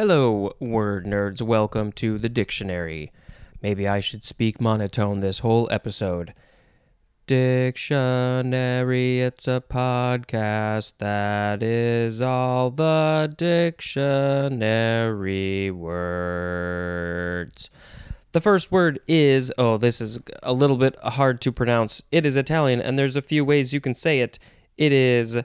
[0.00, 1.42] Hello, word nerds.
[1.42, 3.10] Welcome to the dictionary.
[3.60, 6.34] Maybe I should speak monotone this whole episode.
[7.26, 17.68] Dictionary, it's a podcast that is all the dictionary words.
[18.30, 22.04] The first word is, oh, this is a little bit hard to pronounce.
[22.12, 24.38] It is Italian, and there's a few ways you can say it.
[24.76, 25.40] It is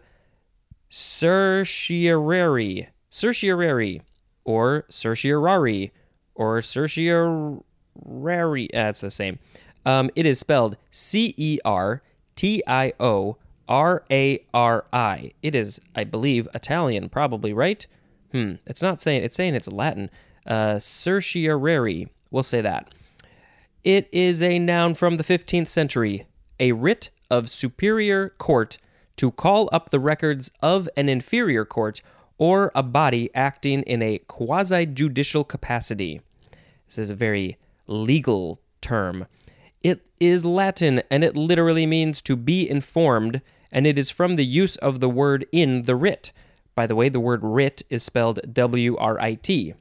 [0.90, 4.04] certiorari, certiorari,
[4.46, 5.91] or certiorari,
[6.36, 8.69] or certiorari.
[8.74, 9.39] That's the same.
[9.86, 12.02] Um, it is spelled C E R
[12.36, 15.32] T I O R A R I.
[15.42, 17.86] It is, I believe, Italian, probably right.
[18.32, 18.54] Hmm.
[18.66, 19.24] It's not saying.
[19.24, 20.10] It's saying it's Latin.
[20.46, 22.10] Uh, certiorari.
[22.32, 22.94] We'll say that.
[23.83, 26.25] It is a noun from the 15th century,
[26.60, 28.78] a writ of superior court
[29.18, 32.02] to call up the records of an inferior court
[32.38, 36.22] or a body acting in a quasi judicial capacity.
[36.88, 39.27] This is a very legal term.
[39.81, 44.45] It is Latin and it literally means to be informed, and it is from the
[44.45, 46.31] use of the word in the writ.
[46.75, 49.73] By the way, the word writ is spelled W R I T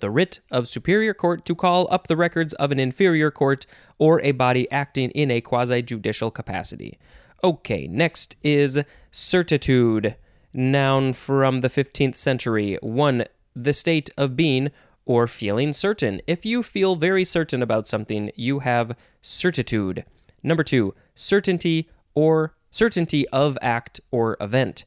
[0.00, 3.66] the writ of superior court to call up the records of an inferior court
[3.98, 6.98] or a body acting in a quasi judicial capacity.
[7.42, 10.16] Okay, next is certitude,
[10.56, 12.78] noun from the 15th century.
[12.80, 13.24] 1.
[13.54, 14.70] The state of being
[15.04, 16.20] or feeling certain.
[16.26, 20.04] If you feel very certain about something, you have certitude.
[20.42, 20.94] Number 2.
[21.14, 24.84] Certainty or certainty of act or event.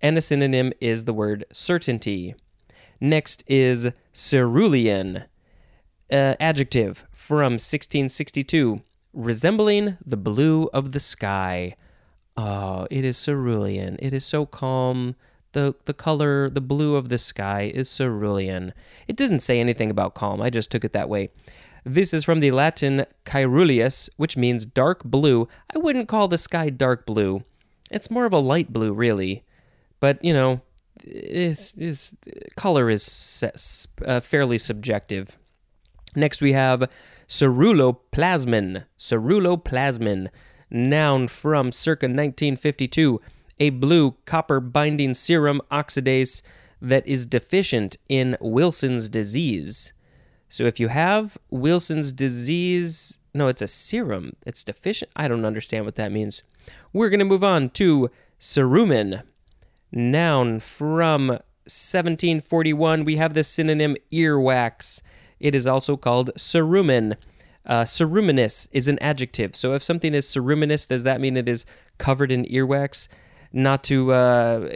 [0.00, 2.34] And a synonym is the word certainty.
[3.00, 5.24] Next is cerulean,
[6.10, 11.76] uh, adjective from 1662, resembling the blue of the sky.
[12.38, 13.96] Oh, it is cerulean.
[13.98, 15.16] It is so calm.
[15.52, 18.72] The, the color, the blue of the sky is cerulean.
[19.08, 20.40] It doesn't say anything about calm.
[20.40, 21.30] I just took it that way.
[21.84, 25.48] This is from the Latin caeruleus, which means dark blue.
[25.74, 27.42] I wouldn't call the sky dark blue.
[27.90, 29.42] It's more of a light blue, really.
[29.98, 30.60] But, you know,
[31.04, 32.12] is is
[32.54, 33.42] color is
[34.06, 35.36] uh, fairly subjective.
[36.14, 36.88] Next, we have
[37.26, 38.84] ceruloplasmin.
[38.96, 40.28] Ceruloplasmin,
[40.70, 43.20] noun from circa 1952,
[43.60, 46.42] a blue copper binding serum oxidase
[46.80, 49.92] that is deficient in Wilson's disease.
[50.48, 54.34] So, if you have Wilson's disease, no, it's a serum.
[54.46, 55.10] It's deficient.
[55.14, 56.42] I don't understand what that means.
[56.92, 59.22] We're going to move on to cerumen
[59.92, 63.04] noun from 1741.
[63.04, 65.02] We have the synonym earwax.
[65.38, 67.16] It is also called cerumen.
[67.68, 69.54] Uh, ceruminous is an adjective.
[69.54, 71.66] So if something is ceruminous, does that mean it is
[71.98, 73.08] covered in earwax?
[73.52, 74.70] Not to uh,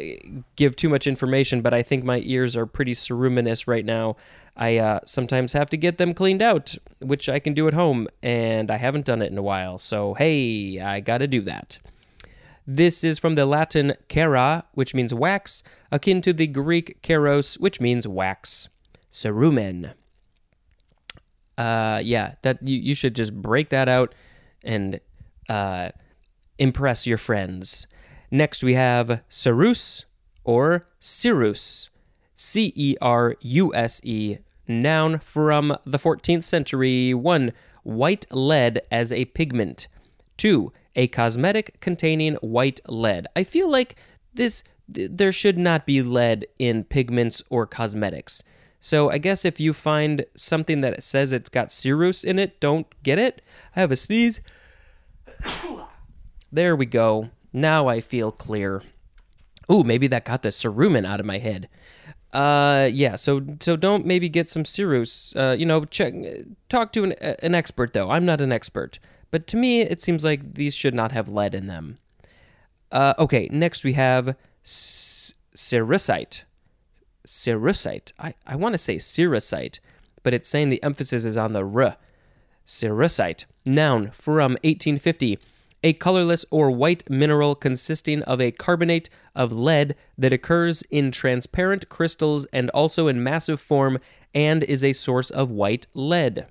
[0.57, 4.17] give too much information, but I think my ears are pretty ceruminous right now.
[4.57, 8.09] I uh, sometimes have to get them cleaned out, which I can do at home,
[8.23, 9.79] and I haven't done it in a while.
[9.79, 11.79] So, hey, I got to do that.
[12.67, 17.81] This is from the Latin cera, which means wax, akin to the Greek keros, which
[17.81, 18.69] means wax.
[19.11, 19.93] Cerumen.
[21.63, 24.17] Uh, yeah, that you, you should just break that out
[24.65, 24.99] and
[25.49, 25.91] uh,
[26.59, 27.87] impress your friends.
[28.33, 30.05] Next, we have ceruse
[30.43, 31.89] or ceruse,
[32.35, 37.15] C E R U S E, noun from the 14th century.
[37.15, 37.53] One,
[37.85, 39.87] white lead as a pigment.
[40.37, 43.29] Two, a cosmetic containing white lead.
[43.37, 43.95] I feel like
[44.35, 48.43] this there should not be lead in pigments or cosmetics.
[48.85, 52.89] So I guess if you find something that says it's got ceruse in it, don't
[53.05, 53.41] get it.
[53.77, 54.41] I have a sneeze.
[56.53, 57.31] there we go.
[57.53, 58.83] Now I feel clear.
[59.71, 61.69] Ooh, maybe that got the cerumen out of my head.
[62.33, 63.15] Uh, yeah.
[63.15, 65.33] So so don't maybe get some ceruse.
[65.37, 66.13] Uh, you know, check.
[66.69, 68.11] Talk to an an expert though.
[68.11, 68.99] I'm not an expert.
[69.31, 71.99] But to me, it seems like these should not have lead in them.
[72.91, 74.35] Uh, okay, next we have
[74.65, 76.43] cerussite.
[77.27, 78.13] Cerussite.
[78.19, 79.79] I, I want to say cerussite,
[80.23, 81.97] but it's saying the emphasis is on the r.
[82.67, 83.45] Cerussite.
[83.65, 85.39] Noun from 1850.
[85.85, 91.89] A colorless or white mineral consisting of a carbonate of lead that occurs in transparent
[91.89, 93.99] crystals and also in massive form
[94.33, 96.47] and is a source of white lead.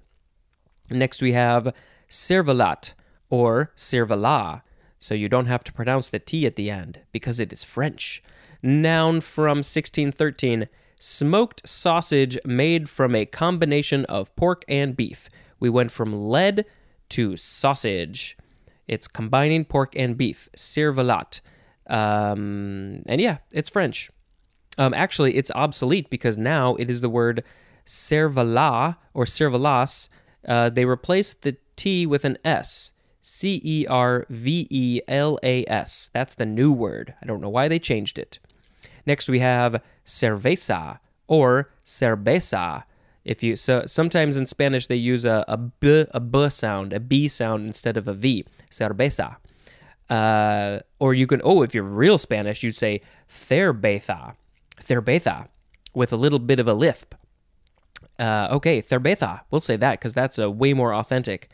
[0.89, 1.73] Next we have
[2.09, 2.93] cervelat
[3.29, 4.61] or cervelat,
[4.99, 8.21] so you don't have to pronounce the T at the end because it is French.
[8.63, 10.67] Noun from 1613
[10.99, 15.29] smoked sausage made from a combination of pork and beef.
[15.59, 16.65] We went from lead
[17.09, 18.37] to sausage.
[18.87, 20.47] It's combining pork and beef.
[20.55, 21.41] Cervelat.
[21.87, 24.09] Um, and yeah, it's French.
[24.77, 27.43] Um, actually, it's obsolete because now it is the word
[27.85, 30.07] cervala or cervelas.
[30.47, 32.93] Uh, they replaced the T with an S.
[33.21, 36.09] C E R V E L A S.
[36.13, 37.13] That's the new word.
[37.21, 38.39] I don't know why they changed it.
[39.05, 42.83] Next, we have cerveza or cerveza.
[43.23, 46.99] If you so sometimes in Spanish they use a, a b a b sound, a
[46.99, 48.45] b sound instead of a v.
[48.69, 49.37] Cerveza.
[50.09, 54.35] Uh, or you can oh if you're real Spanish you'd say cerveza,
[54.81, 55.47] cerveza,
[55.93, 57.13] with a little bit of a lisp.
[58.19, 59.41] Uh, okay, cerveza.
[59.49, 61.49] We'll say that because that's a way more authentic.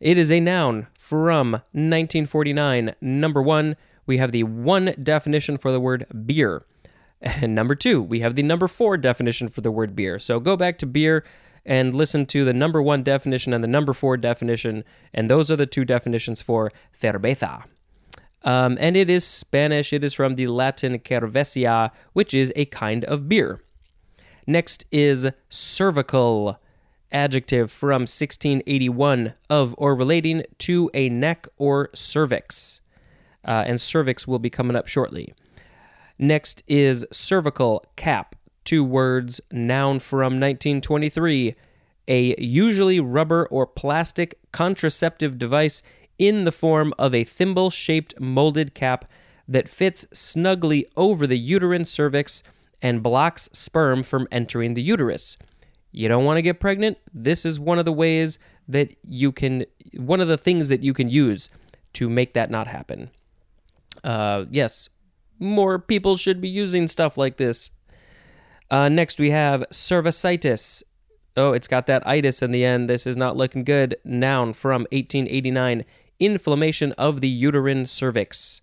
[0.00, 2.94] It is a noun from 1949.
[3.00, 3.76] Number one,
[4.08, 6.64] we have the one definition for the word beer.
[7.20, 10.20] And number two, we have the number four definition for the word beer.
[10.20, 11.24] So go back to beer
[11.66, 15.56] and listen to the number one definition and the number four definition, and those are
[15.56, 17.64] the two definitions for cerveza.
[18.44, 19.92] Um, and it is Spanish.
[19.92, 23.60] It is from the Latin cerveza, which is a kind of beer.
[24.46, 26.60] Next is cervical,
[27.10, 32.80] adjective from 1681 of or relating to a neck or cervix.
[33.44, 35.32] Uh, and cervix will be coming up shortly.
[36.18, 41.54] Next is cervical cap, two words, noun from 1923,
[42.08, 45.82] a usually rubber or plastic contraceptive device
[46.18, 49.04] in the form of a thimble shaped molded cap
[49.46, 52.42] that fits snugly over the uterine cervix
[52.82, 55.36] and blocks sperm from entering the uterus.
[55.90, 56.98] You don't want to get pregnant?
[57.14, 58.38] This is one of the ways
[58.68, 59.64] that you can,
[59.96, 61.50] one of the things that you can use
[61.94, 63.10] to make that not happen.
[64.04, 64.88] Uh, yes,
[65.38, 67.70] more people should be using stuff like this.
[68.70, 70.82] Uh, next, we have cervicitis.
[71.36, 72.88] Oh, it's got that itis in the end.
[72.88, 73.96] This is not looking good.
[74.04, 75.84] Noun from 1889
[76.18, 78.60] inflammation of the uterine cervix.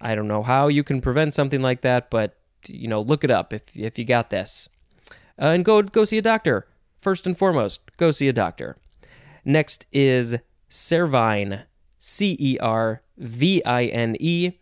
[0.00, 2.36] I don't know how you can prevent something like that, but
[2.66, 4.68] you know, look it up if if you got this.
[5.40, 6.66] Uh, and go go see a doctor.
[6.98, 8.76] First and foremost, go see a doctor.
[9.44, 10.36] Next is
[10.68, 11.64] cervine,
[11.98, 14.52] C E R V I N E.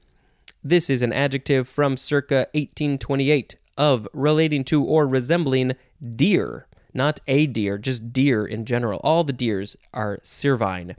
[0.62, 5.74] This is an adjective from circa 1828 of relating to or resembling
[6.16, 9.00] deer, not a deer, just deer in general.
[9.02, 10.96] All the deers are cervine.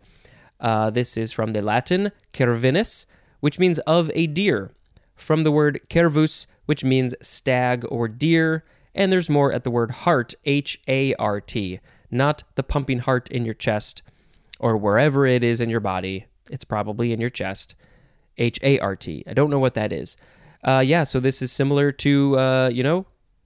[0.59, 3.05] Uh, this is from the Latin cervinus,
[3.39, 4.71] which means of a deer,
[5.15, 8.63] from the word cervus, which means stag or deer,
[8.95, 11.79] and there's more at the word heart, H A R T,
[12.09, 14.01] not the pumping heart in your chest
[14.59, 16.25] or wherever it is in your body.
[16.49, 17.75] It's probably in your chest.
[18.37, 19.23] H A R T.
[19.27, 20.17] I don't know what that is.
[20.63, 23.05] Uh, yeah, so this is similar to, uh, you know,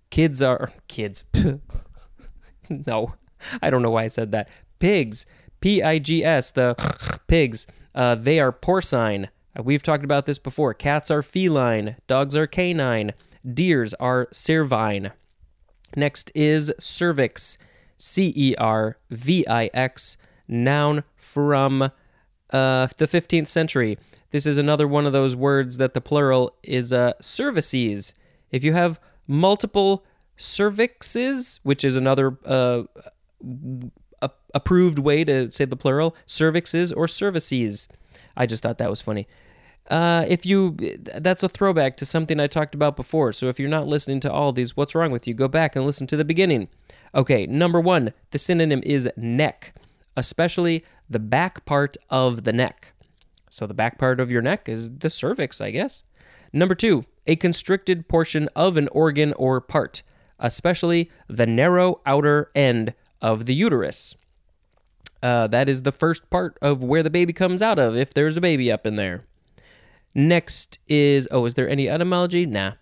[0.10, 1.26] kids are kids.
[2.70, 3.16] no,
[3.62, 4.50] I don't know why I said that.
[4.80, 5.26] Pigs,
[5.62, 6.76] P I G S, the
[7.28, 7.68] pigs.
[7.94, 9.30] Uh, they are porcine.
[9.58, 10.74] Uh, we've talked about this before.
[10.74, 11.96] Cats are feline.
[12.08, 13.14] Dogs are canine.
[13.46, 15.12] Deers are cervine.
[15.96, 17.58] Next is cervix,
[17.98, 20.18] C E R V I X,
[20.48, 21.90] noun from uh,
[22.98, 23.98] the 15th century.
[24.32, 28.14] This is another one of those words that the plural is uh, cervices.
[28.52, 30.06] If you have multiple
[30.38, 32.84] cervixes, which is another uh,
[34.54, 37.88] approved way to say the plural, cervixes or cervices.
[38.36, 39.28] I just thought that was funny.
[39.90, 43.32] Uh, if you, that's a throwback to something I talked about before.
[43.34, 45.34] So if you're not listening to all these, what's wrong with you?
[45.34, 46.70] Go back and listen to the beginning.
[47.14, 49.76] Okay, number one, the synonym is neck,
[50.18, 52.94] especially the back part of the neck.
[53.56, 56.04] So the back part of your neck is the cervix, I guess.
[56.52, 60.04] Number two, a constricted portion of an organ or part,
[60.38, 64.14] especially the narrow outer end of the uterus.
[65.24, 68.36] Uh, that is the first part of where the baby comes out of, if there's
[68.36, 69.24] a baby up in there.
[70.14, 72.46] Next is oh, is there any etymology?
[72.46, 72.74] Nah.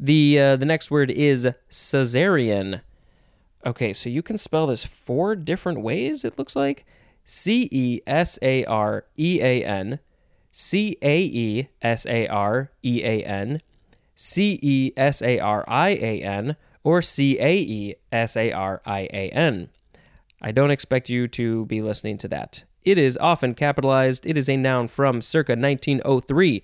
[0.00, 2.80] The uh, the next word is cesarean.
[3.66, 6.24] Okay, so you can spell this four different ways.
[6.24, 6.86] It looks like
[7.22, 10.00] C E S A R E A N
[10.52, 13.60] C A E S A R E A N,
[14.14, 18.82] C E S A R I A N, or C A E S A R
[18.84, 19.70] I A N.
[20.42, 22.64] I don't expect you to be listening to that.
[22.84, 24.26] It is often capitalized.
[24.26, 26.62] It is a noun from circa 1903.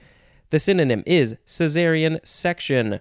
[0.50, 3.00] The synonym is Caesarean section,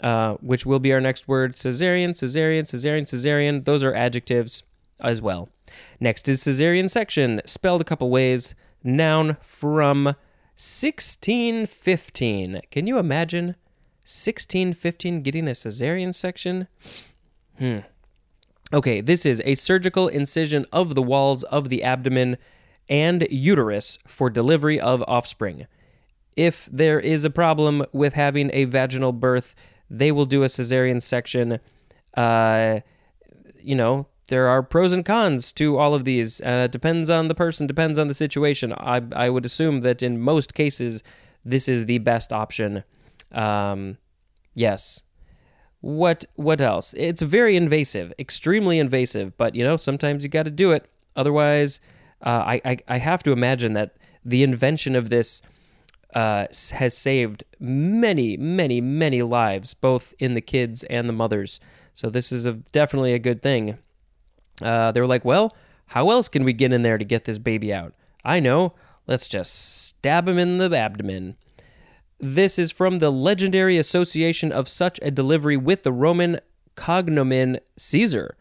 [0.00, 1.54] uh, which will be our next word.
[1.54, 3.64] Caesarean, Caesarean, Caesarean, Caesarean.
[3.64, 4.64] Those are adjectives
[5.00, 5.50] as well.
[6.00, 8.54] Next is Caesarean section, spelled a couple ways
[8.86, 10.14] noun from
[10.56, 12.60] 1615.
[12.70, 13.56] Can you imagine
[14.04, 16.68] 1615 getting a cesarean section?
[17.58, 17.78] Hmm.
[18.72, 22.38] Okay, this is a surgical incision of the walls of the abdomen
[22.88, 25.66] and uterus for delivery of offspring.
[26.36, 29.54] If there is a problem with having a vaginal birth,
[29.88, 31.60] they will do a cesarean section.
[32.14, 32.80] Uh,
[33.60, 36.40] you know, there are pros and cons to all of these.
[36.40, 38.72] Uh, depends on the person, depends on the situation.
[38.72, 41.02] I, I would assume that in most cases,
[41.44, 42.84] this is the best option.
[43.32, 43.98] Um,
[44.54, 45.02] yes.
[45.80, 46.94] What what else?
[46.96, 49.36] It's very invasive, extremely invasive.
[49.36, 50.90] But you know, sometimes you got to do it.
[51.14, 51.80] Otherwise,
[52.22, 55.42] uh, I, I I have to imagine that the invention of this
[56.14, 61.60] uh, has saved many, many, many lives, both in the kids and the mothers.
[61.94, 63.78] So this is a, definitely a good thing.
[64.62, 65.54] Uh, they were like, well,
[65.86, 67.94] how else can we get in there to get this baby out?
[68.24, 68.74] I know.
[69.06, 71.36] Let's just stab him in the abdomen.
[72.18, 76.40] This is from the legendary association of such a delivery with the Roman
[76.74, 78.36] cognomen Caesar.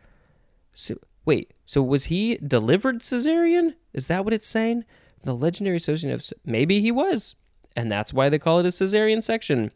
[0.73, 0.95] So,
[1.25, 3.75] wait, so was he delivered cesarean?
[3.93, 4.85] Is that what it's saying?
[5.23, 7.35] The legendary association of maybe he was,
[7.75, 9.71] and that's why they call it a cesarean section.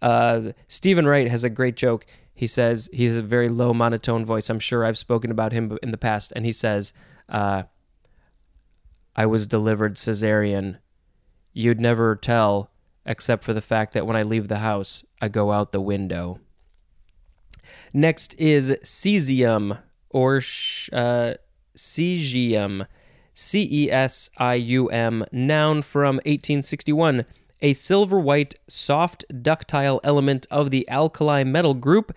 [0.00, 2.06] Uh, Steven Wright has a great joke.
[2.38, 4.48] He says he has a very low monotone voice.
[4.48, 6.92] I'm sure I've spoken about him in the past, and he says,
[7.28, 7.64] uh,
[9.16, 10.78] "I was delivered cesarean.
[11.52, 12.70] You'd never tell,
[13.04, 16.38] except for the fact that when I leave the house, I go out the window."
[17.92, 21.34] Next is cesium or sh- uh,
[21.76, 22.86] cesium.
[23.34, 27.24] C E S I U M, noun from 1861,
[27.60, 32.14] a silver white, soft, ductile element of the alkali metal group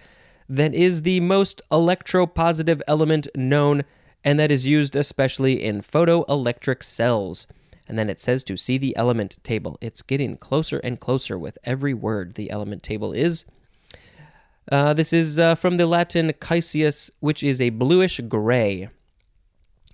[0.48, 3.84] that is the most electropositive element known
[4.24, 7.48] and that is used especially in photoelectric cells.
[7.88, 9.78] And then it says to see the element table.
[9.82, 13.46] It's getting closer and closer with every word the element table is.
[14.72, 18.90] Uh, this is uh, from the Latin caesius, which is a bluish gray.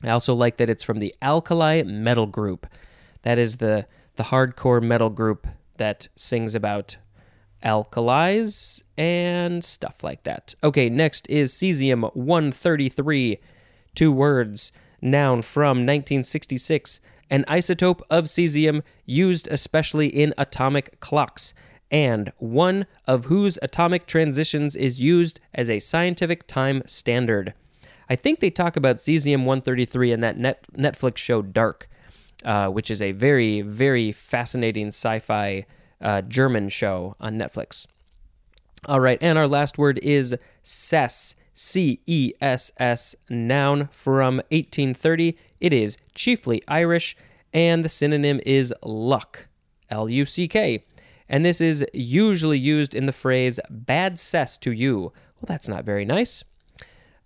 [0.03, 2.67] I also like that it's from the alkali metal group.
[3.23, 3.87] That is the
[4.17, 5.47] the hardcore metal group
[5.77, 6.97] that sings about
[7.63, 10.55] alkalis and stuff like that.
[10.63, 13.39] Okay, next is cesium 133.
[13.95, 14.71] Two words,
[15.01, 21.53] noun from 1966, an isotope of cesium used especially in atomic clocks,
[21.89, 27.53] and one of whose atomic transitions is used as a scientific time standard.
[28.09, 31.89] I think they talk about cesium 133 in that net, Netflix show Dark,
[32.43, 35.65] uh, which is a very, very fascinating sci fi
[36.01, 37.87] uh, German show on Netflix.
[38.85, 41.35] All right, and our last word is cess.
[41.57, 45.35] C E S S, noun from 1830.
[45.59, 47.17] It is chiefly Irish,
[47.51, 49.47] and the synonym is luck.
[49.89, 50.85] L U C K.
[51.27, 54.99] And this is usually used in the phrase bad cess to you.
[54.99, 56.43] Well, that's not very nice.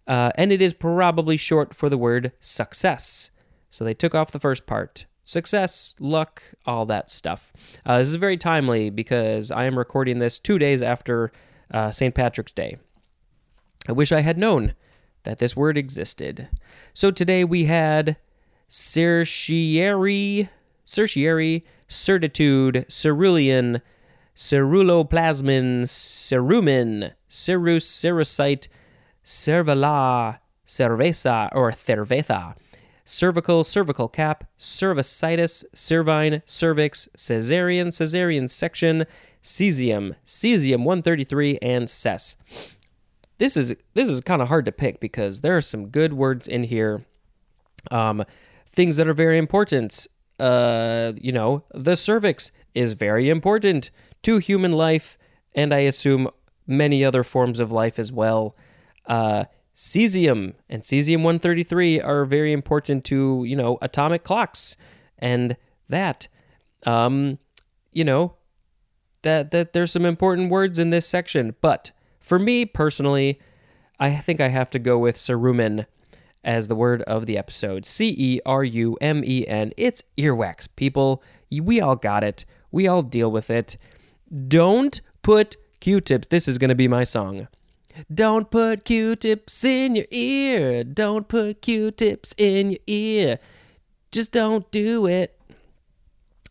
[0.08, 3.31] Uh, and it is probably short for the word success.
[3.72, 5.08] So they took off the first part.
[5.24, 7.54] Success, luck, all that stuff.
[7.86, 11.32] Uh, this is very timely because I am recording this two days after
[11.72, 12.13] uh, St.
[12.13, 12.78] Patrick's Day.
[13.88, 14.75] I wish I had known
[15.24, 16.50] that this word existed.
[16.94, 18.18] So today we had
[18.68, 20.50] certiorari,
[20.84, 23.82] certiorari, certitude, cerulean,
[24.36, 28.68] ceruloplasmin, cerumen, ceruse, cerussite,
[29.24, 32.56] cervelat, cerveza, or cerveza,
[33.12, 39.06] cervical, cervical cap, cervicitis, cervine, cervix, cesarean, cesarean section,
[39.44, 42.38] cesium, cesium 133, and cess.
[43.38, 46.48] This is this is kind of hard to pick because there are some good words
[46.48, 47.06] in here.
[47.89, 48.24] Um,
[48.68, 50.08] things that are very important.
[50.39, 53.91] Uh, you know, the cervix is very important
[54.24, 55.18] to human life,
[55.53, 56.30] and I assume
[56.65, 58.56] many other forms of life as well.
[59.06, 64.75] Uh, cesium and cesium 133 are very important to you know atomic clocks.
[65.20, 65.58] And
[65.90, 66.28] that
[66.86, 67.38] um
[67.92, 68.36] you know
[69.22, 71.56] that that there's some important words in this section.
[71.62, 73.40] But for me personally
[74.00, 75.88] i think i have to go with cerumen
[76.44, 77.86] as the word of the episode.
[77.86, 79.72] C e r u m e n.
[79.78, 81.24] It's earwax people.
[81.51, 82.46] We all got it.
[82.72, 83.78] We all deal with it.
[84.48, 86.28] Don't put q-tips.
[86.28, 87.48] This is going to be my song
[88.14, 90.84] don't put Q-tips in your ear.
[90.84, 93.40] Don't put Q-tips in your ear.
[94.12, 95.38] Just don't do it.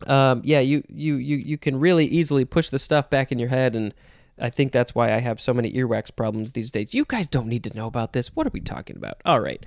[0.07, 3.49] Um, yeah, you, you you you can really easily push the stuff back in your
[3.49, 3.93] head, and
[4.39, 6.93] I think that's why I have so many earwax problems these days.
[6.95, 8.35] You guys don't need to know about this.
[8.35, 9.21] What are we talking about?
[9.25, 9.63] All right.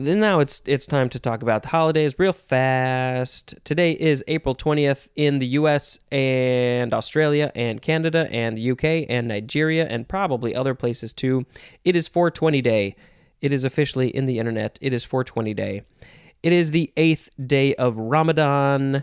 [0.00, 3.56] Then now it's it's time to talk about the holidays real fast.
[3.64, 9.26] Today is April 20th in the US and Australia and Canada and the UK and
[9.26, 11.46] Nigeria and probably other places too.
[11.84, 12.94] It is 420 day.
[13.40, 14.78] It is officially in the internet.
[14.80, 15.82] It is 420 day.
[16.44, 19.02] It is the 8th day of Ramadan.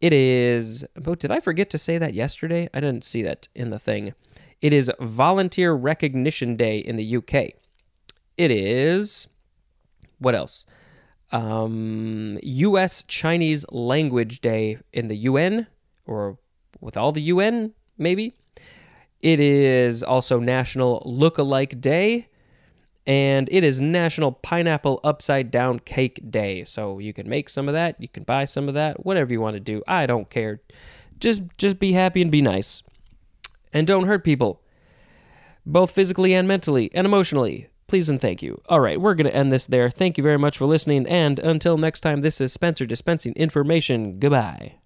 [0.00, 2.66] It is Oh, did I forget to say that yesterday?
[2.72, 4.14] I didn't see that in the thing.
[4.62, 7.56] It is Volunteer Recognition Day in the UK.
[8.38, 9.28] It is
[10.20, 10.66] what else?
[11.32, 13.02] Um, U.S.
[13.02, 15.66] Chinese Language Day in the UN,
[16.06, 16.38] or
[16.80, 18.34] with all the UN, maybe.
[19.20, 22.28] It is also National Look-alike Day,
[23.06, 26.64] and it is National Pineapple Upside Down Cake Day.
[26.64, 29.40] So you can make some of that, you can buy some of that, whatever you
[29.40, 29.82] want to do.
[29.86, 30.60] I don't care.
[31.18, 32.82] Just just be happy and be nice.
[33.72, 34.62] And don't hurt people.
[35.66, 37.69] Both physically and mentally and emotionally.
[37.90, 38.62] Please and thank you.
[38.68, 39.90] All right, we're going to end this there.
[39.90, 44.20] Thank you very much for listening and until next time this is Spencer dispensing information.
[44.20, 44.79] Goodbye.